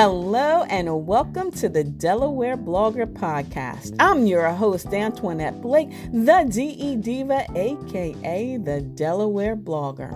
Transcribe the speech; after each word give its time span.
Hello 0.00 0.62
and 0.70 1.08
welcome 1.08 1.50
to 1.50 1.68
the 1.68 1.82
Delaware 1.82 2.56
Blogger 2.56 3.04
Podcast. 3.04 3.96
I'm 3.98 4.26
your 4.26 4.48
host, 4.50 4.94
Antoinette 4.94 5.60
Blake, 5.60 5.90
the 6.12 6.48
DE 6.48 6.94
Diva, 6.94 7.44
aka 7.56 8.56
the 8.58 8.80
Delaware 8.80 9.56
Blogger. 9.56 10.14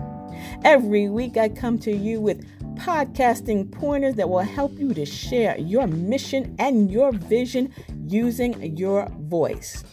Every 0.63 1.09
week 1.09 1.35
I 1.35 1.49
come 1.49 1.77
to 1.79 1.91
you 1.91 2.21
with 2.21 2.47
podcasting 2.77 3.73
pointers 3.73 4.15
that 4.15 4.29
will 4.29 4.39
help 4.39 4.71
you 4.79 4.93
to 4.93 5.05
share 5.05 5.57
your 5.57 5.85
mission 5.85 6.55
and 6.59 6.89
your 6.89 7.11
vision 7.11 7.73
using 8.07 8.77
your 8.77 9.09
voice. 9.09 9.83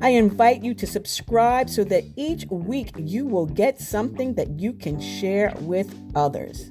I 0.00 0.08
invite 0.08 0.64
you 0.64 0.72
to 0.72 0.86
subscribe 0.86 1.68
so 1.68 1.84
that 1.84 2.04
each 2.16 2.46
week 2.46 2.92
you 2.96 3.26
will 3.26 3.44
get 3.44 3.78
something 3.78 4.36
that 4.36 4.58
you 4.58 4.72
can 4.72 4.98
share 4.98 5.52
with 5.60 5.94
others. 6.14 6.70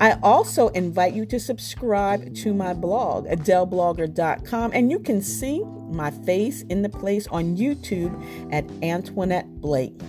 I 0.00 0.18
also 0.22 0.68
invite 0.68 1.14
you 1.14 1.26
to 1.26 1.40
subscribe 1.40 2.34
to 2.36 2.54
my 2.54 2.74
blog, 2.74 3.26
adelblogger.com, 3.26 4.70
and 4.74 4.90
you 4.90 4.98
can 4.98 5.22
see 5.22 5.62
my 5.90 6.10
face 6.10 6.62
in 6.62 6.82
the 6.82 6.88
place 6.88 7.26
on 7.28 7.56
YouTube 7.56 8.12
at 8.52 8.64
Antoinette 8.82 9.60
Blake. 9.60 10.00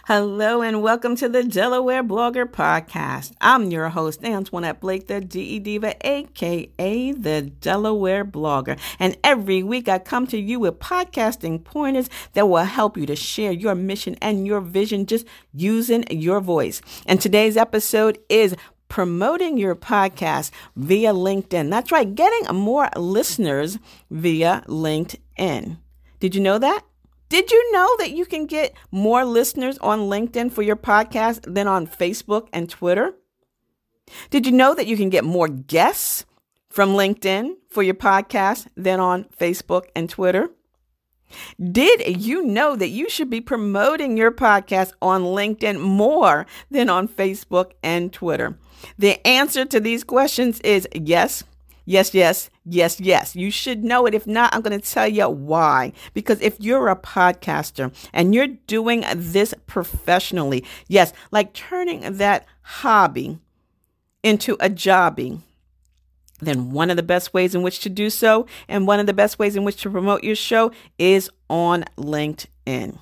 Hello 0.08 0.62
and 0.62 0.80
welcome 0.80 1.16
to 1.16 1.28
the 1.28 1.44
Delaware 1.44 2.02
Blogger 2.02 2.46
Podcast. 2.46 3.32
I'm 3.42 3.70
your 3.70 3.90
host, 3.90 4.24
Antoinette 4.24 4.80
Blake, 4.80 5.06
the 5.06 5.20
DE 5.20 5.58
Diva, 5.58 5.96
aka 6.00 7.12
the 7.12 7.42
Delaware 7.42 8.24
Blogger. 8.24 8.78
And 8.98 9.18
every 9.22 9.62
week 9.62 9.86
I 9.86 9.98
come 9.98 10.26
to 10.28 10.38
you 10.38 10.60
with 10.60 10.78
podcasting 10.78 11.62
pointers 11.62 12.08
that 12.32 12.48
will 12.48 12.64
help 12.64 12.96
you 12.96 13.04
to 13.04 13.14
share 13.14 13.52
your 13.52 13.74
mission 13.74 14.16
and 14.22 14.46
your 14.46 14.62
vision 14.62 15.04
just 15.04 15.26
using 15.52 16.04
your 16.10 16.40
voice. 16.40 16.80
And 17.04 17.20
today's 17.20 17.58
episode 17.58 18.18
is 18.30 18.56
promoting 18.88 19.58
your 19.58 19.76
podcast 19.76 20.52
via 20.74 21.12
LinkedIn. 21.12 21.68
That's 21.68 21.92
right, 21.92 22.14
getting 22.14 22.56
more 22.56 22.88
listeners 22.96 23.78
via 24.10 24.64
LinkedIn. 24.68 25.76
Did 26.18 26.34
you 26.34 26.40
know 26.40 26.58
that? 26.58 26.87
Did 27.28 27.50
you 27.50 27.72
know 27.72 27.88
that 27.98 28.12
you 28.12 28.24
can 28.24 28.46
get 28.46 28.74
more 28.90 29.24
listeners 29.24 29.76
on 29.78 30.00
LinkedIn 30.00 30.50
for 30.50 30.62
your 30.62 30.76
podcast 30.76 31.52
than 31.52 31.66
on 31.66 31.86
Facebook 31.86 32.48
and 32.52 32.70
Twitter? 32.70 33.14
Did 34.30 34.46
you 34.46 34.52
know 34.52 34.74
that 34.74 34.86
you 34.86 34.96
can 34.96 35.10
get 35.10 35.24
more 35.24 35.48
guests 35.48 36.24
from 36.70 36.90
LinkedIn 36.90 37.56
for 37.68 37.82
your 37.82 37.94
podcast 37.94 38.68
than 38.76 39.00
on 39.00 39.24
Facebook 39.38 39.86
and 39.94 40.08
Twitter? 40.08 40.50
Did 41.60 42.22
you 42.22 42.46
know 42.46 42.74
that 42.76 42.88
you 42.88 43.10
should 43.10 43.28
be 43.28 43.42
promoting 43.42 44.16
your 44.16 44.32
podcast 44.32 44.92
on 45.02 45.22
LinkedIn 45.24 45.78
more 45.78 46.46
than 46.70 46.88
on 46.88 47.06
Facebook 47.06 47.72
and 47.82 48.10
Twitter? 48.10 48.56
The 48.98 49.24
answer 49.26 49.66
to 49.66 49.80
these 49.80 50.04
questions 50.04 50.60
is 50.60 50.88
yes, 50.94 51.44
Yes, 51.88 52.12
yes, 52.12 52.50
yes, 52.66 53.00
yes. 53.00 53.34
You 53.34 53.50
should 53.50 53.82
know 53.82 54.04
it. 54.04 54.12
If 54.12 54.26
not, 54.26 54.54
I'm 54.54 54.60
going 54.60 54.78
to 54.78 54.90
tell 54.90 55.08
you 55.08 55.26
why. 55.26 55.94
Because 56.12 56.38
if 56.42 56.60
you're 56.60 56.88
a 56.88 56.94
podcaster 56.94 57.94
and 58.12 58.34
you're 58.34 58.46
doing 58.46 59.06
this 59.16 59.54
professionally, 59.66 60.66
yes, 60.86 61.14
like 61.30 61.54
turning 61.54 62.00
that 62.18 62.44
hobby 62.60 63.38
into 64.22 64.52
a 64.60 64.68
jobby, 64.68 65.40
then 66.40 66.72
one 66.72 66.90
of 66.90 66.98
the 66.98 67.02
best 67.02 67.32
ways 67.32 67.54
in 67.54 67.62
which 67.62 67.78
to 67.78 67.88
do 67.88 68.10
so 68.10 68.46
and 68.68 68.86
one 68.86 69.00
of 69.00 69.06
the 69.06 69.14
best 69.14 69.38
ways 69.38 69.56
in 69.56 69.64
which 69.64 69.80
to 69.80 69.88
promote 69.88 70.22
your 70.22 70.36
show 70.36 70.70
is 70.98 71.30
on 71.48 71.86
LinkedIn 71.96 72.98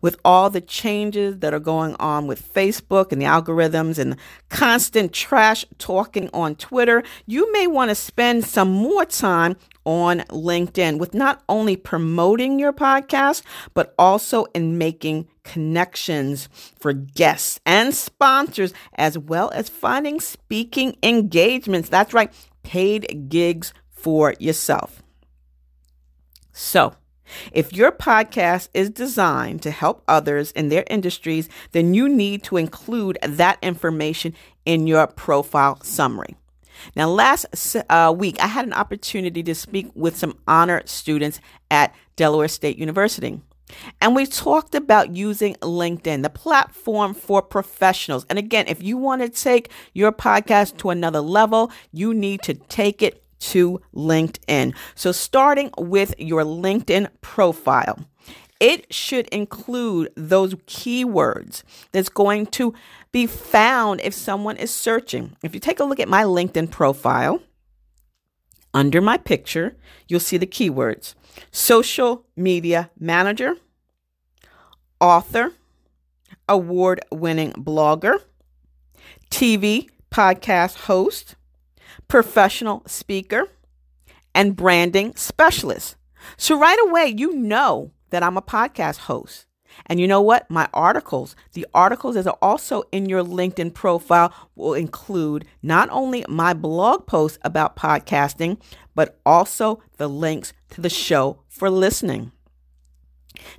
with 0.00 0.16
all 0.24 0.50
the 0.50 0.60
changes 0.60 1.38
that 1.38 1.54
are 1.54 1.60
going 1.60 1.94
on 1.96 2.26
with 2.26 2.52
Facebook 2.54 3.12
and 3.12 3.20
the 3.20 3.26
algorithms 3.26 3.98
and 3.98 4.12
the 4.12 4.16
constant 4.48 5.12
trash 5.12 5.64
talking 5.78 6.30
on 6.32 6.54
Twitter, 6.56 7.02
you 7.26 7.50
may 7.52 7.66
want 7.66 7.90
to 7.90 7.94
spend 7.94 8.44
some 8.44 8.70
more 8.70 9.04
time 9.04 9.56
on 9.84 10.20
LinkedIn 10.30 10.98
with 10.98 11.14
not 11.14 11.42
only 11.48 11.76
promoting 11.76 12.58
your 12.58 12.72
podcast, 12.72 13.42
but 13.74 13.94
also 13.98 14.44
in 14.54 14.78
making 14.78 15.28
connections 15.42 16.48
for 16.78 16.92
guests 16.92 17.60
and 17.66 17.94
sponsors, 17.94 18.72
as 18.94 19.18
well 19.18 19.50
as 19.54 19.68
finding 19.68 20.20
speaking 20.20 20.96
engagements. 21.02 21.88
That's 21.88 22.14
right, 22.14 22.32
paid 22.62 23.28
gigs 23.28 23.72
for 23.90 24.34
yourself. 24.38 25.02
So, 26.52 26.94
if 27.52 27.72
your 27.72 27.92
podcast 27.92 28.68
is 28.74 28.90
designed 28.90 29.62
to 29.62 29.70
help 29.70 30.02
others 30.08 30.52
in 30.52 30.68
their 30.68 30.84
industries, 30.88 31.48
then 31.72 31.94
you 31.94 32.08
need 32.08 32.42
to 32.44 32.56
include 32.56 33.18
that 33.22 33.58
information 33.62 34.34
in 34.64 34.86
your 34.86 35.06
profile 35.06 35.80
summary. 35.82 36.36
Now, 36.96 37.08
last 37.08 37.76
uh, 37.88 38.14
week, 38.16 38.42
I 38.42 38.46
had 38.46 38.66
an 38.66 38.72
opportunity 38.72 39.42
to 39.42 39.54
speak 39.54 39.90
with 39.94 40.16
some 40.16 40.38
honor 40.46 40.82
students 40.86 41.40
at 41.70 41.94
Delaware 42.16 42.48
State 42.48 42.78
University. 42.78 43.40
And 44.00 44.14
we 44.14 44.26
talked 44.26 44.74
about 44.74 45.16
using 45.16 45.54
LinkedIn, 45.56 46.22
the 46.22 46.30
platform 46.30 47.14
for 47.14 47.42
professionals. 47.42 48.26
And 48.28 48.38
again, 48.38 48.66
if 48.68 48.82
you 48.82 48.96
want 48.96 49.22
to 49.22 49.28
take 49.28 49.70
your 49.94 50.12
podcast 50.12 50.76
to 50.78 50.90
another 50.90 51.20
level, 51.20 51.72
you 51.90 52.12
need 52.12 52.42
to 52.42 52.54
take 52.54 53.02
it 53.02 53.23
to 53.40 53.80
LinkedIn. 53.94 54.74
So, 54.94 55.12
starting 55.12 55.70
with 55.78 56.14
your 56.18 56.42
LinkedIn 56.42 57.08
profile, 57.20 57.98
it 58.60 58.92
should 58.92 59.28
include 59.28 60.12
those 60.16 60.54
keywords 60.66 61.62
that's 61.92 62.08
going 62.08 62.46
to 62.46 62.74
be 63.12 63.26
found 63.26 64.00
if 64.00 64.14
someone 64.14 64.56
is 64.56 64.70
searching. 64.70 65.36
If 65.42 65.54
you 65.54 65.60
take 65.60 65.80
a 65.80 65.84
look 65.84 66.00
at 66.00 66.08
my 66.08 66.22
LinkedIn 66.22 66.70
profile, 66.70 67.40
under 68.72 69.00
my 69.00 69.16
picture, 69.16 69.76
you'll 70.08 70.20
see 70.20 70.36
the 70.36 70.46
keywords 70.46 71.14
social 71.50 72.26
media 72.36 72.90
manager, 72.98 73.56
author, 75.00 75.52
award 76.48 77.00
winning 77.10 77.52
blogger, 77.52 78.18
TV 79.30 79.88
podcast 80.10 80.76
host, 80.86 81.36
professional 82.08 82.82
speaker, 82.86 83.48
and 84.34 84.56
branding 84.56 85.14
specialist. 85.16 85.96
So 86.36 86.58
right 86.58 86.78
away, 86.88 87.14
you 87.16 87.34
know 87.34 87.92
that 88.10 88.22
I'm 88.22 88.36
a 88.36 88.42
podcast 88.42 88.98
host. 88.98 89.46
And 89.86 89.98
you 89.98 90.06
know 90.06 90.20
what? 90.20 90.48
My 90.50 90.68
articles, 90.72 91.34
the 91.52 91.66
articles 91.74 92.14
that 92.14 92.26
are 92.26 92.38
also 92.40 92.84
in 92.92 93.08
your 93.08 93.24
LinkedIn 93.24 93.74
profile 93.74 94.32
will 94.54 94.74
include 94.74 95.44
not 95.62 95.88
only 95.90 96.24
my 96.28 96.54
blog 96.54 97.06
posts 97.06 97.38
about 97.42 97.76
podcasting, 97.76 98.60
but 98.94 99.18
also 99.26 99.82
the 99.96 100.08
links 100.08 100.52
to 100.70 100.80
the 100.80 100.90
show 100.90 101.40
for 101.48 101.70
listening. 101.70 102.30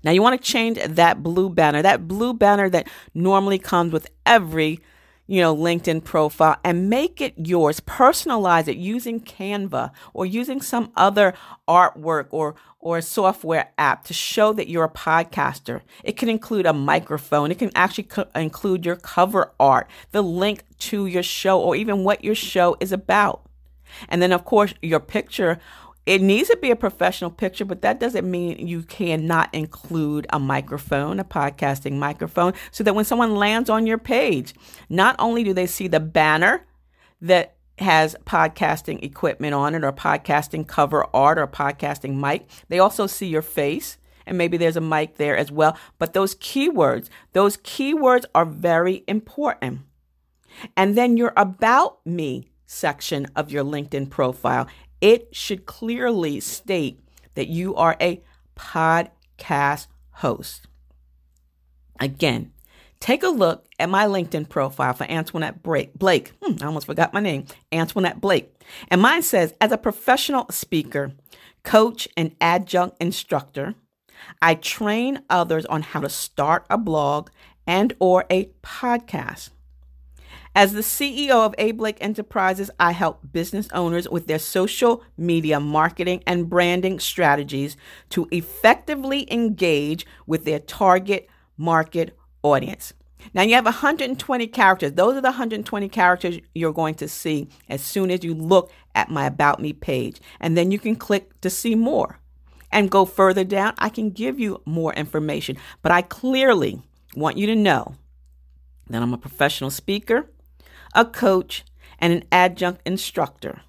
Now, 0.04 0.12
you 0.12 0.22
want 0.22 0.42
to 0.42 0.52
change 0.52 0.80
that 0.82 1.22
blue 1.22 1.50
banner, 1.50 1.82
that 1.82 2.08
blue 2.08 2.34
banner 2.34 2.70
that 2.70 2.88
normally 3.14 3.60
comes 3.60 3.92
with 3.92 4.08
every 4.26 4.80
you 5.28 5.42
know, 5.42 5.56
LinkedIn 5.56 6.04
profile 6.04 6.58
and 6.64 6.90
make 6.90 7.22
it 7.22 7.34
yours. 7.38 7.80
Personalize 7.80 8.68
it 8.68 8.78
using 8.78 9.20
Canva 9.20 9.92
or 10.14 10.26
using 10.26 10.62
some 10.62 10.92
other 10.96 11.34
artwork 11.68 12.28
or 12.32 12.56
or 12.80 13.00
a 13.00 13.02
software 13.02 13.72
app 13.80 14.04
to 14.04 14.14
show 14.14 14.54
that 14.54 14.70
you're 14.70 14.84
a 14.84 14.90
podcaster. 14.90 15.82
It 16.04 16.18
can 16.18 16.30
include 16.30 16.68
a 16.68 16.74
microphone. 16.74 17.50
It 17.50 17.58
can 17.58 17.72
actually 17.74 18.04
co- 18.04 18.28
include 18.36 18.86
your 18.86 18.96
cover 18.96 19.52
art, 19.60 19.88
the 20.12 20.22
link 20.22 20.64
to 20.80 21.08
your 21.08 21.24
show, 21.24 21.60
or 21.60 21.76
even 21.76 22.04
what 22.04 22.24
your 22.24 22.36
show 22.36 22.78
is 22.80 22.92
about. 22.92 23.42
And 24.08 24.22
then, 24.22 24.32
of 24.32 24.46
course, 24.46 24.74
your 24.84 25.00
picture. 25.00 25.60
It 26.06 26.22
needs 26.22 26.50
to 26.50 26.58
be 26.58 26.72
a 26.72 26.76
professional 26.76 27.32
picture, 27.32 27.66
but 27.66 27.82
that 27.82 28.00
doesn't 28.00 28.30
mean 28.30 28.68
you 28.68 28.84
cannot 28.84 29.54
include 29.54 30.28
a 30.30 30.40
microphone, 30.40 31.20
a 31.20 31.24
podcasting 31.24 31.94
microphone, 31.94 32.54
so 32.72 32.84
that 32.84 32.94
when 32.94 33.06
someone 33.06 33.36
lands 33.36 33.70
on 33.70 33.88
your 33.88 33.98
page, 33.98 34.54
not 34.88 35.16
only 35.18 35.44
do 35.44 35.54
they 35.54 35.66
see 35.66 35.88
the 35.88 36.00
banner 36.00 36.66
that 37.22 37.56
has 37.80 38.16
podcasting 38.26 39.04
equipment 39.04 39.54
on 39.54 39.76
it 39.76 39.84
or 39.84 39.92
podcasting 39.92 40.68
cover 40.68 41.06
art 41.14 41.38
or 41.40 41.48
podcasting 41.48 42.16
mic, 42.16 42.48
they 42.70 42.80
also 42.80 43.08
see 43.08 43.28
your 43.28 43.42
face 43.42 43.98
and 44.26 44.38
maybe 44.38 44.58
there's 44.58 44.78
a 44.78 44.82
mic 44.82 45.16
there 45.16 45.38
as 45.38 45.52
well. 45.52 45.78
But 45.98 46.14
those 46.14 46.36
keywords, 46.36 47.10
those 47.34 47.58
keywords 47.58 48.26
are 48.34 48.46
very 48.46 49.04
important. 49.08 49.82
And 50.76 50.98
then 50.98 51.18
your 51.18 51.34
About 51.36 52.06
Me 52.06 52.50
section 52.66 53.28
of 53.36 53.52
your 53.52 53.64
LinkedIn 53.64 54.10
profile, 54.10 54.68
it 55.06 55.36
should 55.36 55.68
clearly 55.68 56.40
state 56.40 57.00
that 57.36 57.48
you 57.48 57.76
are 57.76 57.96
a 58.02 58.24
podcast 58.56 59.86
host. 60.10 60.66
Again, 62.00 62.52
take 63.00 63.22
a 63.22 63.28
look 63.28 63.68
at 63.78 63.88
my 63.88 64.08
LinkedIn 64.08 64.50
profile 64.50 64.94
for 64.94 65.04
Antoinette 65.04 65.62
Blake. 65.62 66.34
Hmm, 66.42 66.56
I 66.60 66.66
almost 66.66 66.88
forgot 66.88 67.14
my 67.14 67.20
name, 67.20 67.46
Antoinette 67.72 68.20
Blake. 68.20 68.52
And 68.88 69.00
mine 69.00 69.22
says, 69.22 69.54
as 69.62 69.72
a 69.72 69.78
professional 69.78 70.48
speaker, 70.50 71.12
coach, 71.62 72.08
and 72.18 72.36
adjunct 72.42 72.98
instructor, 73.00 73.76
I 74.42 74.56
train 74.56 75.22
others 75.30 75.68
on 75.68 75.84
how 75.84 76.00
to 76.00 76.10
start 76.10 76.66
a 76.68 76.80
blog 76.80 77.30
and 77.68 77.94
or 78.00 78.26
a 78.32 78.46
podcast. 78.64 79.52
As 80.58 80.72
the 80.72 80.80
CEO 80.80 81.46
of 81.46 81.54
A 81.58 81.74
Blake 81.74 81.98
Enterprises, 82.00 82.72
I 82.80 82.94
help 82.94 83.34
business 83.34 83.68
owners 83.74 84.08
with 84.08 84.28
their 84.28 84.40
social 84.40 85.04
media 85.18 85.60
marketing 85.60 86.24
and 86.26 86.50
branding 86.50 86.98
strategies 87.02 87.76
to 88.12 88.30
effectively 88.32 89.30
engage 89.30 90.06
with 90.26 90.46
their 90.46 90.60
target 90.60 91.28
market 91.58 92.18
audience. 92.42 92.94
Now 93.34 93.42
you 93.42 93.56
have 93.56 93.66
120 93.66 94.48
characters. 94.48 94.94
Those 94.94 95.18
are 95.18 95.22
the 95.22 95.28
120 95.28 95.90
characters 95.90 96.40
you're 96.54 96.72
going 96.72 96.96
to 96.96 97.10
see 97.10 97.50
as 97.68 97.82
soon 97.82 98.10
as 98.10 98.24
you 98.24 98.34
look 98.34 98.72
at 98.94 99.10
my 99.10 99.26
About 99.26 99.60
Me 99.60 99.74
page. 99.74 100.22
And 100.40 100.58
then 100.58 100.72
you 100.72 100.80
can 100.80 100.96
click 100.96 101.42
to 101.42 101.50
see 101.50 101.76
more 101.76 102.20
and 102.72 102.90
go 102.90 103.04
further 103.04 103.44
down. 103.44 103.74
I 103.78 103.90
can 103.90 104.10
give 104.10 104.40
you 104.40 104.62
more 104.64 104.94
information, 104.94 105.58
but 105.82 105.92
I 105.92 106.02
clearly 106.02 106.82
want 107.14 107.36
you 107.36 107.46
to 107.48 107.56
know 107.58 107.96
that 108.90 109.02
I'm 109.02 109.14
a 109.14 109.18
professional 109.18 109.70
speaker 109.70 110.30
a 110.96 111.06
coach, 111.06 111.64
and 112.00 112.12
an 112.12 112.24
adjunct 112.32 112.82
instructor. 112.86 113.62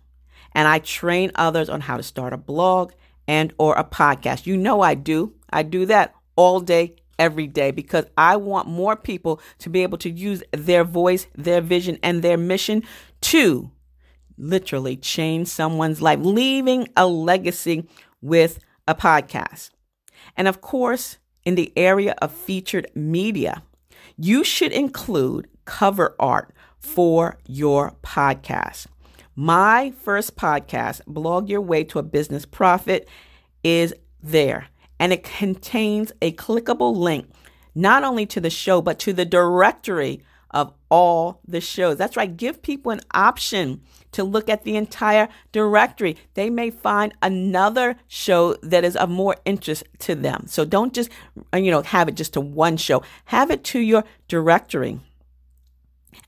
And 0.52 0.66
I 0.66 0.78
train 0.78 1.32
others 1.34 1.68
on 1.68 1.82
how 1.82 1.98
to 1.98 2.02
start 2.02 2.32
a 2.32 2.38
blog 2.38 2.92
and 3.28 3.52
or 3.58 3.74
a 3.74 3.84
podcast. 3.84 4.46
You 4.46 4.56
know 4.56 4.80
I 4.80 4.94
do. 4.94 5.34
I 5.50 5.62
do 5.62 5.84
that 5.86 6.14
all 6.36 6.60
day 6.60 6.96
every 7.18 7.46
day 7.46 7.70
because 7.70 8.04
I 8.16 8.36
want 8.36 8.68
more 8.68 8.96
people 8.96 9.40
to 9.58 9.70
be 9.70 9.82
able 9.82 9.98
to 9.98 10.10
use 10.10 10.42
their 10.52 10.84
voice, 10.84 11.26
their 11.34 11.60
vision 11.60 11.98
and 12.02 12.22
their 12.22 12.36
mission 12.36 12.82
to 13.22 13.70
literally 14.38 14.96
change 14.96 15.48
someone's 15.48 16.02
life, 16.02 16.18
leaving 16.22 16.88
a 16.96 17.06
legacy 17.06 17.88
with 18.20 18.58
a 18.86 18.94
podcast. 18.94 19.70
And 20.36 20.46
of 20.48 20.60
course, 20.60 21.18
in 21.44 21.54
the 21.54 21.72
area 21.76 22.14
of 22.20 22.32
featured 22.32 22.90
media, 22.94 23.62
you 24.16 24.44
should 24.44 24.72
include 24.72 25.48
cover 25.64 26.14
art 26.18 26.52
for 26.86 27.36
your 27.46 27.94
podcast. 28.02 28.86
My 29.34 29.92
first 30.02 30.36
podcast, 30.36 31.04
Blog 31.06 31.48
Your 31.48 31.60
Way 31.60 31.84
to 31.84 31.98
a 31.98 32.02
Business 32.02 32.46
Profit, 32.46 33.08
is 33.64 33.92
there. 34.22 34.68
And 34.98 35.12
it 35.12 35.24
contains 35.24 36.12
a 36.22 36.32
clickable 36.32 36.96
link 36.96 37.28
not 37.74 38.04
only 38.04 38.24
to 38.26 38.40
the 38.40 38.50
show, 38.50 38.80
but 38.80 38.98
to 39.00 39.12
the 39.12 39.26
directory 39.26 40.22
of 40.52 40.72
all 40.88 41.40
the 41.46 41.60
shows. 41.60 41.98
That's 41.98 42.16
right. 42.16 42.34
Give 42.34 42.62
people 42.62 42.92
an 42.92 43.02
option 43.12 43.82
to 44.12 44.24
look 44.24 44.48
at 44.48 44.64
the 44.64 44.76
entire 44.76 45.28
directory. 45.52 46.16
They 46.32 46.48
may 46.48 46.70
find 46.70 47.12
another 47.20 47.96
show 48.08 48.54
that 48.62 48.84
is 48.84 48.96
of 48.96 49.10
more 49.10 49.36
interest 49.44 49.84
to 49.98 50.14
them. 50.14 50.44
So 50.46 50.64
don't 50.64 50.94
just, 50.94 51.10
you 51.52 51.70
know, 51.70 51.82
have 51.82 52.08
it 52.08 52.14
just 52.14 52.32
to 52.34 52.40
one 52.40 52.78
show. 52.78 53.02
Have 53.26 53.50
it 53.50 53.64
to 53.64 53.80
your 53.80 54.04
directory. 54.28 55.00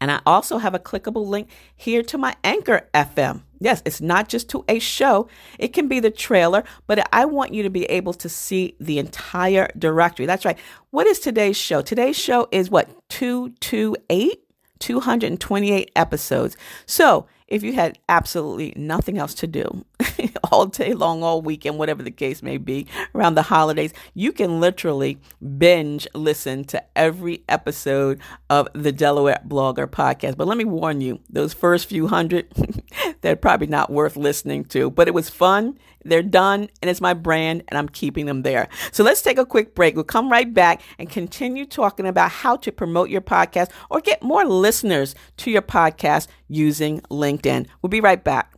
And 0.01 0.11
I 0.11 0.21
also 0.27 0.59
have 0.59 0.75
a 0.75 0.79
clickable 0.79 1.27
link 1.27 1.49
here 1.77 2.03
to 2.03 2.19
my 2.19 2.37
Anchor 2.45 2.89
FM. 2.95 3.43
Yes, 3.61 3.83
it's 3.85 4.01
not 4.01 4.29
just 4.29 4.49
to 4.51 4.65
a 4.69 4.79
show, 4.79 5.29
it 5.59 5.73
can 5.73 5.89
be 5.89 5.99
the 5.99 6.11
trailer, 6.11 6.63
but 6.87 7.09
I 7.13 7.25
want 7.25 7.53
you 7.53 7.65
to 7.65 7.71
be 7.71 7.85
able 7.87 8.15
to 8.15 8.29
see 8.29 8.77
the 8.79 8.99
entire 8.99 9.69
directory. 9.77 10.27
That's 10.27 10.45
right. 10.45 10.59
What 10.91 11.07
is 11.07 11.19
today's 11.19 11.57
show? 11.57 11.83
Today's 11.83 12.17
show 12.17 12.47
is 12.53 12.71
what? 12.71 12.89
228? 13.09 14.45
228 14.79 15.91
episodes. 15.97 16.57
So 16.87 17.27
if 17.49 17.63
you 17.63 17.73
had 17.73 17.99
absolutely 18.09 18.75
nothing 18.77 19.19
else 19.19 19.35
to 19.35 19.47
do 19.47 19.85
all 20.51 20.67
day 20.67 20.95
long, 20.95 21.23
all 21.23 21.43
weekend, 21.43 21.79
whatever 21.79 22.03
the 22.03 22.11
case 22.11 22.43
may 22.43 22.57
be, 22.57 22.87
around 23.15 23.35
the 23.35 23.43
holidays, 23.43 23.93
you 24.15 24.33
can 24.33 24.61
literally 24.61 25.19
binge 25.59 26.07
listen 26.15 26.65
to 26.65 26.83
every 26.97 27.43
episode 27.49 28.21
of 28.51 28.69
the 28.75 28.93
Delaware 28.93 29.41
Blogger 29.47 29.87
podcast. 29.87 30.37
But 30.37 30.47
let 30.47 30.59
me 30.59 30.65
warn 30.65 31.01
you, 31.01 31.21
those 31.29 31.53
first 31.53 31.89
few 31.89 32.07
hundred, 32.09 32.53
they're 33.21 33.37
probably 33.37 33.67
not 33.67 33.91
worth 33.91 34.17
listening 34.17 34.65
to, 34.67 34.91
but 34.91 35.09
it 35.09 35.15
was 35.15 35.29
fun. 35.29 35.79
They're 36.05 36.23
done, 36.23 36.69
and 36.81 36.89
it's 36.89 37.01
my 37.01 37.13
brand, 37.13 37.65
and 37.69 37.77
I'm 37.77 37.89
keeping 37.89 38.27
them 38.27 38.43
there. 38.43 38.69
So 38.93 39.03
let's 39.03 39.21
take 39.21 39.37
a 39.37 39.45
quick 39.45 39.75
break. 39.75 39.95
We'll 39.95 40.05
come 40.05 40.31
right 40.31 40.53
back 40.53 40.81
and 40.99 41.11
continue 41.11 41.67
talking 41.67 42.07
about 42.07 42.31
how 42.31 42.57
to 42.59 42.73
promote 42.73 43.11
your 43.11 43.21
podcast 43.21 43.71
or 43.91 44.01
get 44.01 44.23
more 44.23 44.45
listeners 44.45 45.15
to 45.39 45.51
your 45.51 45.63
podcast 45.63 46.29
using 46.47 47.01
LinkedIn. 47.11 47.67
We'll 47.83 47.91
be 47.91 48.01
right 48.01 48.23
back. 48.23 48.55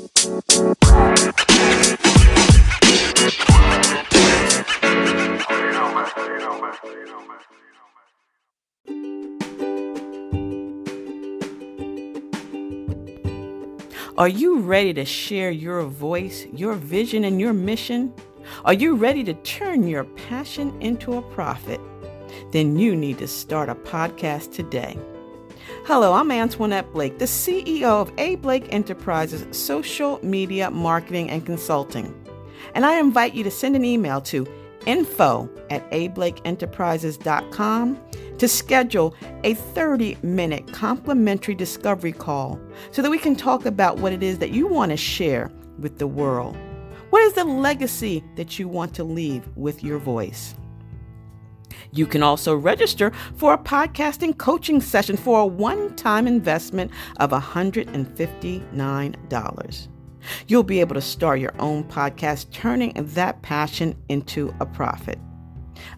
Are 0.00 0.06
you 14.28 14.60
ready 14.60 14.94
to 14.94 15.04
share 15.04 15.50
your 15.50 15.82
voice, 15.82 16.46
your 16.54 16.74
vision, 16.74 17.24
and 17.24 17.38
your 17.38 17.52
mission? 17.52 18.14
Are 18.64 18.72
you 18.72 18.94
ready 18.94 19.22
to 19.24 19.34
turn 19.34 19.86
your 19.86 20.04
passion 20.04 20.80
into 20.80 21.18
a 21.18 21.22
profit? 21.22 21.78
Then 22.52 22.78
you 22.78 22.96
need 22.96 23.18
to 23.18 23.26
start 23.26 23.68
a 23.68 23.74
podcast 23.74 24.52
today. 24.52 24.96
Hello, 25.84 26.12
I'm 26.12 26.30
Antoinette 26.30 26.92
Blake, 26.92 27.18
the 27.18 27.24
CEO 27.24 28.00
of 28.00 28.12
A 28.18 28.36
Blake 28.36 28.72
Enterprises 28.72 29.44
Social 29.56 30.20
Media 30.24 30.70
Marketing 30.70 31.28
and 31.28 31.44
Consulting. 31.44 32.14
And 32.74 32.86
I 32.86 32.98
invite 32.98 33.34
you 33.34 33.44
to 33.44 33.50
send 33.50 33.76
an 33.76 33.84
email 33.84 34.20
to 34.22 34.46
info 34.86 35.50
at 35.68 35.88
ablakeenterprises.com 35.90 38.00
to 38.38 38.48
schedule 38.48 39.14
a 39.44 39.52
30 39.54 40.16
minute 40.22 40.72
complimentary 40.72 41.54
discovery 41.54 42.12
call 42.12 42.58
so 42.90 43.02
that 43.02 43.10
we 43.10 43.18
can 43.18 43.36
talk 43.36 43.66
about 43.66 43.98
what 43.98 44.12
it 44.12 44.22
is 44.22 44.38
that 44.38 44.52
you 44.52 44.66
want 44.66 44.90
to 44.90 44.96
share 44.96 45.52
with 45.78 45.98
the 45.98 46.06
world. 46.06 46.56
What 47.10 47.20
is 47.22 47.34
the 47.34 47.44
legacy 47.44 48.24
that 48.36 48.58
you 48.58 48.66
want 48.68 48.94
to 48.94 49.04
leave 49.04 49.46
with 49.56 49.84
your 49.84 49.98
voice? 49.98 50.54
You 51.92 52.06
can 52.06 52.22
also 52.22 52.54
register 52.54 53.10
for 53.36 53.54
a 53.54 53.58
podcasting 53.58 54.38
coaching 54.38 54.80
session 54.80 55.16
for 55.16 55.40
a 55.40 55.46
one 55.46 55.96
time 55.96 56.26
investment 56.26 56.90
of 57.18 57.30
$159. 57.30 59.88
You'll 60.46 60.62
be 60.62 60.80
able 60.80 60.94
to 60.94 61.00
start 61.00 61.40
your 61.40 61.54
own 61.58 61.84
podcast, 61.84 62.52
turning 62.52 62.92
that 62.94 63.40
passion 63.42 63.96
into 64.08 64.54
a 64.60 64.66
profit. 64.66 65.18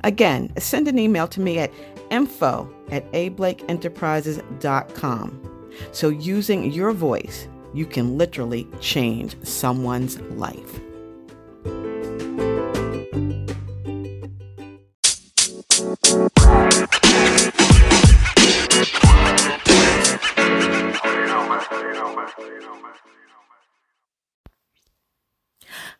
Again, 0.04 0.52
send 0.58 0.86
an 0.88 0.98
email 0.98 1.28
to 1.28 1.40
me 1.40 1.58
at 1.58 1.70
info 2.10 2.68
at 2.90 3.10
ablakeenterprises.com. 3.12 5.48
So, 5.90 6.10
using 6.10 6.70
your 6.70 6.92
voice, 6.92 7.48
you 7.74 7.86
can 7.86 8.18
literally 8.18 8.68
change 8.80 9.34
someone's 9.42 10.20
life. 10.20 10.80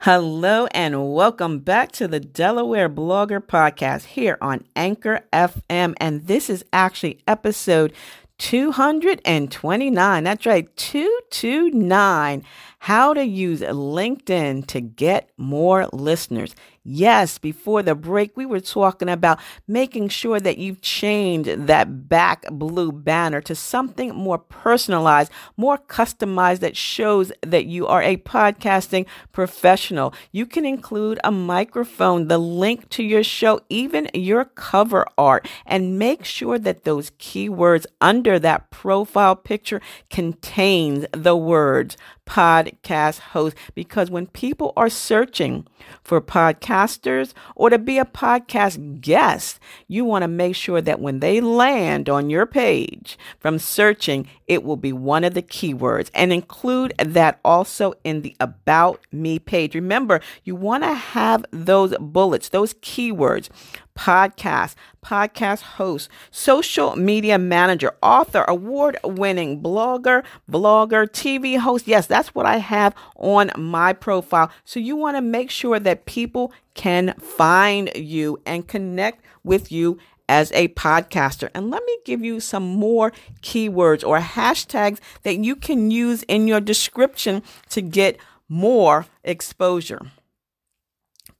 Hello 0.04 0.66
and 0.72 1.14
welcome 1.14 1.60
back 1.60 1.92
to 1.92 2.08
the 2.08 2.18
Delaware 2.18 2.88
Blogger 2.88 3.38
Podcast 3.38 4.06
here 4.06 4.36
on 4.40 4.64
Anchor 4.74 5.20
FM. 5.32 5.94
And 5.98 6.26
this 6.26 6.50
is 6.50 6.64
actually 6.72 7.20
episode 7.28 7.92
229. 8.38 10.24
That's 10.24 10.44
right, 10.44 10.76
229. 10.76 12.42
How 12.86 13.14
to 13.14 13.24
use 13.24 13.60
LinkedIn 13.60 14.66
to 14.66 14.80
get 14.80 15.30
more 15.36 15.86
listeners. 15.92 16.56
Yes, 16.82 17.38
before 17.38 17.80
the 17.84 17.94
break, 17.94 18.36
we 18.36 18.44
were 18.44 18.58
talking 18.58 19.08
about 19.08 19.38
making 19.68 20.08
sure 20.08 20.40
that 20.40 20.58
you've 20.58 20.80
changed 20.80 21.48
that 21.68 22.08
back 22.08 22.44
blue 22.50 22.90
banner 22.90 23.40
to 23.42 23.54
something 23.54 24.12
more 24.12 24.38
personalized, 24.38 25.30
more 25.56 25.78
customized 25.78 26.58
that 26.58 26.76
shows 26.76 27.30
that 27.42 27.66
you 27.66 27.86
are 27.86 28.02
a 28.02 28.16
podcasting 28.16 29.06
professional. 29.30 30.12
You 30.32 30.44
can 30.44 30.66
include 30.66 31.20
a 31.22 31.30
microphone, 31.30 32.26
the 32.26 32.38
link 32.38 32.88
to 32.90 33.04
your 33.04 33.22
show, 33.22 33.60
even 33.68 34.08
your 34.12 34.44
cover 34.44 35.06
art, 35.16 35.48
and 35.64 36.00
make 36.00 36.24
sure 36.24 36.58
that 36.58 36.82
those 36.82 37.10
keywords 37.10 37.86
under 38.00 38.40
that 38.40 38.70
profile 38.70 39.36
picture 39.36 39.80
contains 40.10 41.06
the 41.12 41.36
words 41.36 41.96
podcast 42.32 43.18
host 43.18 43.54
because 43.74 44.10
when 44.10 44.26
people 44.28 44.72
are 44.74 44.88
searching 44.88 45.66
for 46.02 46.18
podcasters 46.18 47.34
or 47.54 47.68
to 47.68 47.78
be 47.78 47.98
a 47.98 48.06
podcast 48.06 49.02
guest, 49.02 49.60
you 49.86 50.02
want 50.02 50.22
to 50.22 50.28
make 50.28 50.56
sure 50.56 50.80
that 50.80 50.98
when 50.98 51.20
they 51.20 51.42
land 51.42 52.08
on 52.08 52.30
your 52.30 52.46
page 52.46 53.18
from 53.38 53.58
searching, 53.58 54.26
it 54.46 54.64
will 54.64 54.78
be 54.78 54.94
one 54.94 55.24
of 55.24 55.34
the 55.34 55.42
keywords 55.42 56.10
and 56.14 56.32
include 56.32 56.94
that 56.98 57.38
also 57.44 57.92
in 58.02 58.22
the 58.22 58.34
About 58.40 59.06
Me 59.12 59.38
page. 59.38 59.74
Remember, 59.74 60.18
you 60.42 60.56
want 60.56 60.84
to 60.84 60.94
have 60.94 61.44
those 61.50 61.94
bullets, 62.00 62.48
those 62.48 62.72
keywords 62.74 63.50
podcast, 63.96 64.74
podcast 65.04 65.62
host, 65.62 66.08
social 66.30 66.96
media 66.96 67.38
manager, 67.38 67.92
author, 68.02 68.44
award 68.48 68.98
winning 69.04 69.62
blogger, 69.62 70.24
vlogger, 70.50 71.06
TV 71.06 71.58
host. 71.58 71.86
Yes, 71.86 72.06
that's 72.06 72.34
what 72.34 72.46
I 72.46 72.58
have 72.58 72.94
on 73.16 73.50
my 73.56 73.92
profile. 73.92 74.50
So 74.64 74.80
you 74.80 74.96
want 74.96 75.16
to 75.16 75.22
make 75.22 75.50
sure 75.50 75.78
that 75.78 76.06
people 76.06 76.52
can 76.74 77.14
find 77.18 77.90
you 77.94 78.40
and 78.46 78.66
connect 78.66 79.22
with 79.44 79.70
you 79.70 79.98
as 80.28 80.50
a 80.52 80.68
podcaster. 80.68 81.50
And 81.54 81.70
let 81.70 81.84
me 81.84 81.98
give 82.04 82.24
you 82.24 82.40
some 82.40 82.62
more 82.62 83.12
keywords 83.42 84.06
or 84.06 84.18
hashtags 84.18 84.98
that 85.24 85.36
you 85.36 85.56
can 85.56 85.90
use 85.90 86.22
in 86.24 86.48
your 86.48 86.60
description 86.60 87.42
to 87.70 87.82
get 87.82 88.16
more 88.48 89.06
exposure. 89.24 90.00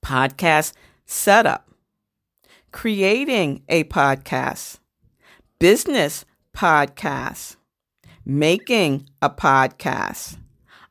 Podcast 0.04 0.72
setup 1.06 1.71
creating 2.72 3.62
a 3.68 3.84
podcast, 3.84 4.78
business 5.58 6.24
podcast, 6.56 7.56
making 8.24 9.08
a 9.20 9.30
podcast, 9.30 10.38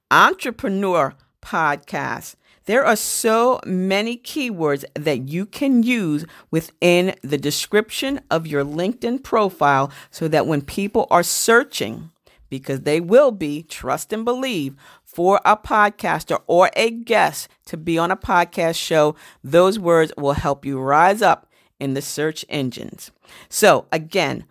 entrepreneur 0.09 1.15
podcast. 1.41 2.35
There 2.65 2.85
are 2.85 2.95
so 2.95 3.59
many 3.65 4.17
keywords 4.17 4.85
that 4.93 5.27
you 5.27 5.47
can 5.47 5.81
use 5.81 6.25
within 6.51 7.15
the 7.23 7.38
description 7.38 8.21
of 8.29 8.45
your 8.45 8.63
LinkedIn 8.63 9.23
profile 9.23 9.91
so 10.11 10.27
that 10.27 10.45
when 10.45 10.61
people 10.61 11.07
are 11.09 11.23
searching, 11.23 12.11
because 12.50 12.81
they 12.81 13.01
will 13.01 13.31
be, 13.31 13.63
trust 13.63 14.13
and 14.13 14.23
believe, 14.23 14.75
for 15.03 15.41
a 15.43 15.57
podcaster 15.57 16.39
or 16.45 16.69
a 16.75 16.91
guest 16.91 17.50
to 17.65 17.75
be 17.75 17.97
on 17.97 18.11
a 18.11 18.15
podcast 18.15 18.75
show, 18.75 19.15
those 19.43 19.79
words 19.79 20.13
will 20.15 20.33
help 20.33 20.65
you 20.65 20.79
rise 20.79 21.21
up 21.21 21.50
in 21.81 21.95
the 21.95 22.01
search 22.01 22.45
engines. 22.47 23.11
So, 23.50 23.88
again, 23.91 24.45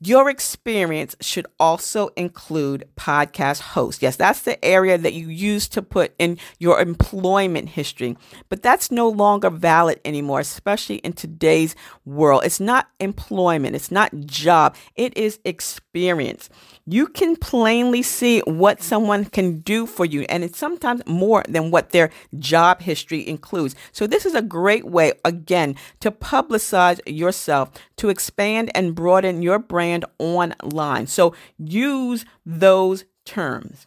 your 0.00 0.28
experience 0.28 1.16
should 1.20 1.46
also 1.58 2.10
include 2.16 2.88
podcast 2.96 3.60
host. 3.60 4.02
Yes, 4.02 4.16
that's 4.16 4.42
the 4.42 4.62
area 4.64 4.98
that 4.98 5.14
you 5.14 5.28
used 5.28 5.72
to 5.72 5.82
put 5.82 6.14
in 6.18 6.38
your 6.58 6.80
employment 6.80 7.70
history, 7.70 8.16
but 8.48 8.62
that's 8.62 8.90
no 8.90 9.08
longer 9.08 9.50
valid 9.50 10.00
anymore, 10.04 10.40
especially 10.40 10.96
in 10.96 11.12
today's 11.12 11.74
world. 12.04 12.42
It's 12.44 12.60
not 12.60 12.88
employment, 13.00 13.76
it's 13.76 13.90
not 13.90 14.14
job, 14.26 14.76
it 14.96 15.16
is 15.16 15.38
experience 15.44 16.50
you 16.86 17.06
can 17.06 17.36
plainly 17.36 18.02
see 18.02 18.40
what 18.40 18.82
someone 18.82 19.24
can 19.24 19.60
do 19.60 19.86
for 19.86 20.04
you. 20.04 20.22
And 20.28 20.44
it's 20.44 20.58
sometimes 20.58 21.02
more 21.06 21.42
than 21.48 21.70
what 21.70 21.90
their 21.90 22.10
job 22.38 22.82
history 22.82 23.26
includes. 23.26 23.74
So, 23.92 24.06
this 24.06 24.26
is 24.26 24.34
a 24.34 24.42
great 24.42 24.84
way, 24.84 25.12
again, 25.24 25.76
to 26.00 26.10
publicize 26.10 27.00
yourself, 27.06 27.70
to 27.96 28.08
expand 28.08 28.70
and 28.74 28.94
broaden 28.94 29.42
your 29.42 29.58
brand 29.58 29.93
online. 30.18 31.06
So, 31.06 31.34
use 31.58 32.24
those 32.44 33.04
terms 33.24 33.86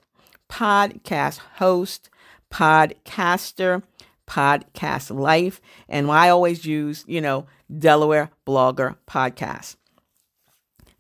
podcast 0.50 1.40
host, 1.56 2.10
podcaster, 2.52 3.84
podcast 4.28 5.18
life. 5.18 5.62
And 5.90 6.12
I 6.12 6.30
always 6.30 6.66
use, 6.66 7.04
you 7.08 7.22
know, 7.22 7.48
Delaware 7.76 8.32
Blogger 8.46 8.96
Podcast. 9.08 9.76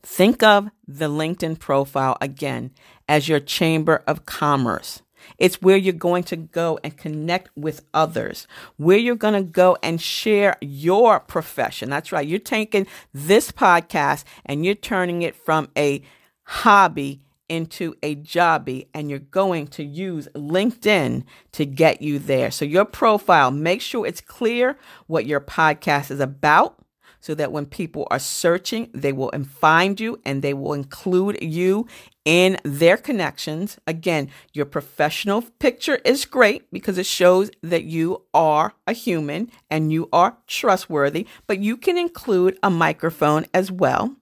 Think 0.01 0.41
of 0.41 0.69
the 0.87 1.09
LinkedIn 1.09 1.59
profile 1.59 2.17
again 2.21 2.71
as 3.09 3.27
your 3.27 3.39
chamber 3.39 4.03
of 4.07 4.25
commerce. 4.25 5.01
It's 5.37 5.61
where 5.61 5.77
you're 5.77 5.93
going 5.93 6.23
to 6.25 6.35
go 6.35 6.79
and 6.83 6.97
connect 6.97 7.49
with 7.55 7.81
others, 7.93 8.47
where 8.77 8.97
you're 8.97 9.15
going 9.15 9.33
to 9.33 9.49
go 9.49 9.77
and 9.83 10.01
share 10.01 10.57
your 10.61 11.19
profession. 11.19 11.89
That's 11.89 12.11
right. 12.11 12.27
You're 12.27 12.39
taking 12.39 12.87
this 13.13 13.51
podcast 13.51 14.23
and 14.45 14.65
you're 14.65 14.75
turning 14.75 15.21
it 15.21 15.35
from 15.35 15.69
a 15.77 16.01
hobby 16.43 17.21
into 17.49 17.95
a 18.03 18.15
jobby 18.15 18.87
and 18.93 19.09
you're 19.09 19.19
going 19.19 19.67
to 19.67 19.83
use 19.83 20.27
LinkedIn 20.35 21.23
to 21.53 21.65
get 21.65 22.01
you 22.01 22.19
there. 22.19 22.51
So 22.51 22.65
your 22.65 22.85
profile, 22.85 23.51
make 23.51 23.81
sure 23.81 24.05
it's 24.05 24.21
clear 24.21 24.77
what 25.07 25.25
your 25.25 25.39
podcast 25.39 26.11
is 26.11 26.19
about 26.19 26.77
so 27.19 27.33
that 27.35 27.51
when 27.51 27.65
people 27.65 28.07
are 28.11 28.19
searching, 28.19 28.89
they 28.93 29.11
will 29.11 29.31
find 29.59 29.99
you 29.99 30.19
and 30.25 30.41
they 30.41 30.53
will 30.53 30.73
include 30.73 31.37
you 31.41 31.87
in 32.25 32.57
their 32.63 32.97
connections. 32.97 33.77
Again, 33.87 34.29
your 34.53 34.65
professional 34.65 35.41
picture 35.59 35.99
is 36.03 36.25
great 36.25 36.69
because 36.71 36.97
it 36.97 37.05
shows 37.05 37.49
that 37.61 37.83
you 37.85 38.23
are 38.33 38.73
a 38.85 38.93
human 38.93 39.49
and 39.69 39.91
you 39.91 40.09
are 40.11 40.37
trustworthy, 40.45 41.25
but 41.47 41.59
you 41.59 41.77
can 41.77 41.97
include 41.97 42.57
a 42.61 42.69
microphone 42.69 43.45
as 43.53 43.71
well. 43.71 44.15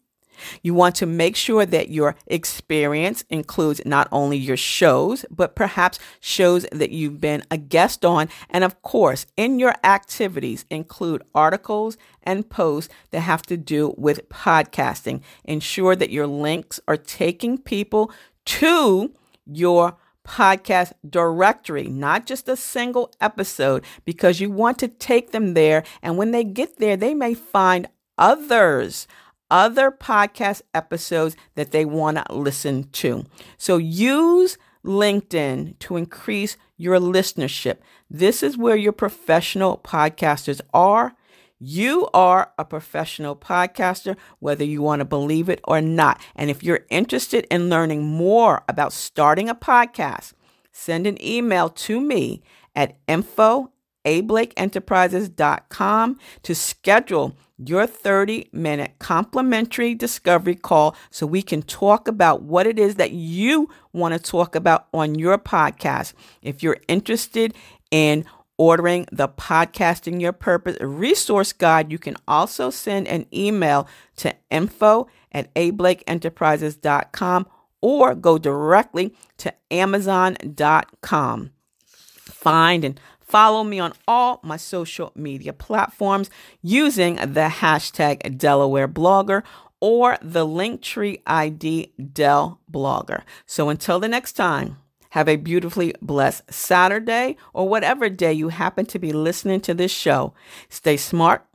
You 0.62 0.74
want 0.74 0.96
to 0.96 1.06
make 1.06 1.36
sure 1.36 1.65
that 1.65 1.89
your 1.89 2.15
experience 2.27 3.24
includes 3.30 3.82
not 3.86 4.08
only 4.12 4.38
your 4.38 4.58
shows, 4.58 5.25
but 5.30 5.56
perhaps 5.56 6.00
shows 6.20 6.65
that 6.72 6.92
you've 6.92 7.22
been 7.22 7.44
a 7.51 7.58
guest 7.58 8.06
on. 8.06 8.30
And 8.50 8.63
of 8.63 8.82
course, 8.82 9.25
in 9.38 9.60
your 9.60 9.75
activities 9.84 10.65
include 10.70 11.24
articles 11.34 11.98
and 12.24 12.50
posts 12.50 12.94
that 13.12 13.22
have 13.22 13.44
to 13.44 13.58
do 13.58 13.94
with 13.98 14.30
podcasting. 14.30 15.22
Ensure 15.44 15.96
that 15.96 16.10
your 16.10 16.27
links 16.27 16.80
are 16.88 16.98
taking 16.98 17.58
people 17.58 18.12
to 18.46 19.13
your 19.46 19.98
podcast 20.25 20.92
directory, 21.08 21.84
not 21.88 22.25
just 22.25 22.50
a 22.50 22.56
single 22.56 23.12
episode, 23.22 23.84
because 24.04 24.39
you 24.39 24.50
want 24.50 24.80
to 24.80 24.88
take 24.88 25.32
them 25.32 25.54
there. 25.54 25.84
And 26.01 26.18
when 26.18 26.32
they 26.32 26.44
get 26.44 26.80
there, 26.80 26.98
they 26.98 27.13
may 27.13 27.34
find 27.34 27.88
others 28.18 29.08
other 29.50 29.92
podcast 29.92 30.62
episodes 30.74 31.36
that 31.56 31.72
they 31.72 31.86
want 31.86 32.18
to 32.18 32.36
listen 32.36 32.90
to. 32.92 33.25
So 33.58 33.78
use 33.78 34.58
LinkedIn 34.86 35.80
to 35.80 35.98
increase 35.98 36.58
your 36.78 37.00
listenership. 37.00 37.78
This 38.10 38.44
is 38.44 38.58
where 38.58 38.75
your 38.75 38.92
professional 38.92 39.78
podcasters 39.78 40.62
are. 40.74 41.16
You 41.58 42.10
are 42.14 42.52
a 42.58 42.66
professional 42.66 43.34
podcaster, 43.36 44.18
whether 44.40 44.66
you 44.66 44.82
want 44.82 45.00
to 45.00 45.06
believe 45.06 45.50
it 45.50 45.62
or 45.64 45.82
not. 45.82 46.22
And 46.36 46.50
if 46.50 46.64
you're 46.64 46.86
interested 46.90 47.48
in 47.50 47.70
learning 47.70 48.04
more 48.04 48.64
about 48.68 48.94
starting 48.94 49.50
a 49.50 49.56
podcast, 49.56 50.34
send 50.72 51.08
an 51.08 51.24
email 51.24 51.70
to 51.70 52.02
me 52.02 52.44
at 52.75 52.98
info 53.08 53.72
ablakeenterprises.com 54.06 56.20
to 56.44 56.56
schedule 56.56 57.36
your 57.57 57.88
30 57.88 58.50
minute 58.51 58.93
complimentary 59.00 59.95
discovery 59.95 60.55
call 60.55 60.95
so 61.09 61.25
we 61.25 61.41
can 61.41 61.62
talk 61.62 62.07
about 62.07 62.41
what 62.41 62.67
it 62.67 62.77
is 62.77 62.95
that 62.95 63.12
you 63.12 63.69
want 63.93 64.13
to 64.13 64.19
talk 64.19 64.55
about 64.55 64.88
on 64.93 65.15
your 65.15 65.38
podcast. 65.38 66.13
If 66.41 66.62
you're 66.62 66.79
interested 66.88 67.53
in 67.91 68.25
ordering 68.57 69.05
the 69.12 69.27
Podcasting 69.27 70.21
Your 70.21 70.31
Purpose 70.31 70.77
resource 70.79 71.53
guide, 71.53 71.91
you 71.91 72.00
can 72.00 72.15
also 72.27 72.69
send 72.69 73.07
an 73.07 73.25
email 73.33 73.88
to 74.17 74.33
info 74.50 75.07
at 75.31 75.53
ablakeenterprises.com 75.55 77.47
or 77.81 78.15
go 78.15 78.38
directly 78.38 79.13
to 79.38 79.53
amazon.com. 79.71 81.51
Find 81.85 82.83
and 82.83 83.00
Follow 83.25 83.63
me 83.63 83.79
on 83.79 83.94
all 84.08 84.39
my 84.44 84.55
social 84.55 85.12
media 85.15 85.51
platforms 85.51 86.29
using 86.62 87.15
the 87.15 87.50
hashtag 87.51 88.38
Delaware 88.38 88.88
Blogger 88.88 89.44
or 89.82 90.17
the 90.22 90.46
Linktree 90.46 91.22
ID 91.25 91.91
Del 92.13 92.60
Blogger. 92.72 93.24
So 93.46 93.70
until 93.70 94.00
the 94.00 94.08
next 94.08 94.34
time, 94.34 94.77
have 95.10 95.27
a 95.27 95.38
beautifully 95.38 95.94
blessed 96.01 96.53
Saturday 96.53 97.38
or 97.53 97.67
whatever 97.67 98.10
day 98.10 98.34
you 98.34 98.50
happen 98.50 98.86
to 98.86 99.00
be 99.00 99.12
listening 99.12 99.62
to 99.62 99.74
this 99.74 99.91
show. 99.91 100.34
Stay 100.70 100.98
smart, 100.98 101.46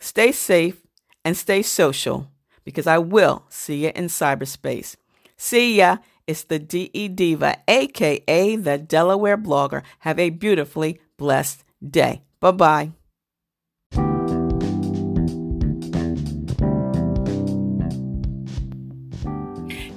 stay 0.00 0.32
safe, 0.32 0.80
and 1.24 1.36
stay 1.36 1.62
social 1.62 2.28
because 2.64 2.86
I 2.86 2.98
will 2.98 3.44
see 3.50 3.84
you 3.84 3.92
in 3.94 4.06
cyberspace. 4.06 4.96
See 5.36 5.76
ya. 5.76 5.98
It's 6.26 6.44
the 6.44 6.58
DE 6.58 7.08
Diva, 7.08 7.56
aka 7.66 8.56
the 8.56 8.76
Delaware 8.76 9.38
blogger. 9.38 9.82
Have 10.00 10.18
a 10.18 10.28
beautifully 10.28 11.00
blessed 11.18 11.64
day. 11.86 12.22
Bye 12.40 12.52
bye. 12.52 12.92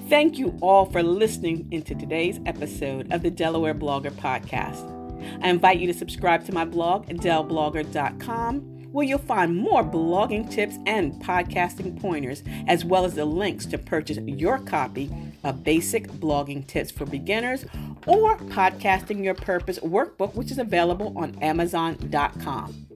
Thank 0.10 0.38
you 0.38 0.58
all 0.60 0.88
for 0.88 1.02
listening 1.02 1.70
into 1.72 1.96
today's 1.96 2.42
episode 2.46 3.14
of 3.14 3.24
the 3.24 3.32
Delaware 3.32 3.74
Blogger 3.74 4.12
Podcast. 4.12 4.98
I 5.42 5.48
invite 5.48 5.80
you 5.80 5.88
to 5.88 5.98
subscribe 5.98 6.46
to 6.46 6.54
my 6.54 6.66
blog 6.66 7.10
at 7.10 7.18
delblogger.com, 7.18 8.60
where 8.92 9.06
you'll 9.06 9.20
find 9.20 9.56
more 9.56 9.86
blogging 9.86 10.52
tips 10.52 10.78
and 10.86 11.14
podcasting 11.24 12.00
pointers, 12.02 12.44
as 12.68 12.84
well 12.84 13.06
as 13.06 13.16
the 13.16 13.24
links 13.24 13.66
to 13.68 13.78
purchase 13.78 14.18
your 14.26 14.60
copy 14.60 15.10
of 15.44 15.64
Basic 15.64 16.08
Blogging 16.08 16.68
Tips 16.68 16.92
for 16.92 17.06
Beginners 17.06 17.66
or 18.06 18.38
Podcasting 18.38 19.24
Your 19.24 19.34
Purpose 19.34 19.80
workbook, 19.80 20.36
which 20.36 20.52
is 20.52 20.58
available 20.58 21.14
on 21.18 21.36
Amazon.com. 21.42 22.88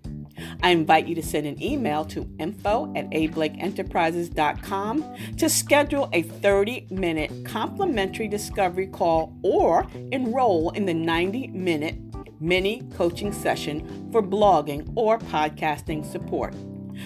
I 0.61 0.71
invite 0.71 1.07
you 1.07 1.15
to 1.15 1.23
send 1.23 1.47
an 1.47 1.61
email 1.61 2.05
to 2.05 2.29
info 2.39 2.91
at 2.95 3.09
ablakeenterprises.com 3.11 5.15
to 5.37 5.49
schedule 5.49 6.09
a 6.13 6.23
30 6.23 6.87
minute 6.89 7.45
complimentary 7.45 8.27
discovery 8.27 8.87
call 8.87 9.37
or 9.43 9.87
enroll 10.11 10.71
in 10.71 10.85
the 10.85 10.93
90 10.93 11.47
minute 11.47 11.95
mini 12.39 12.81
coaching 12.95 13.31
session 13.31 14.09
for 14.11 14.21
blogging 14.21 14.91
or 14.95 15.19
podcasting 15.19 16.05
support. 16.05 16.53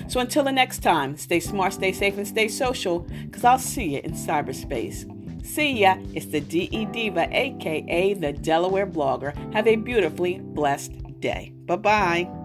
So 0.08 0.20
until 0.20 0.44
the 0.44 0.52
next 0.52 0.80
time, 0.80 1.18
stay 1.18 1.40
smart, 1.40 1.74
stay 1.74 1.92
safe, 1.92 2.18
and 2.18 2.28
stay 2.28 2.48
social 2.48 3.00
because 3.26 3.44
I'll 3.44 3.60
see 3.60 3.96
you 3.96 4.02
in 4.04 4.14
cyberspace. 4.14 5.08
See 5.44 5.80
ya. 5.80 5.98
It's 6.14 6.28
the 6.28 6.42
DE 6.42 6.86
Diva, 6.86 7.28
aka 7.32 8.14
the 8.14 8.34
Delaware 8.34 8.88
blogger. 8.88 9.36
Have 9.54 9.68
a 9.68 9.76
beautifully 9.76 10.40
blessed 10.40 11.20
day. 11.20 11.52
Bye 11.66 11.76
bye. 11.76 12.39